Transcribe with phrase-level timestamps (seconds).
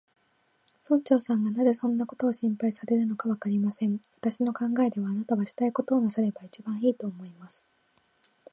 [0.83, 3.99] 村長さんがなぜそんなことを心配されるのか、わかりません。
[4.17, 7.67] 私の考えでは、あなたはしたいことをなさればいちばんいい、と思います。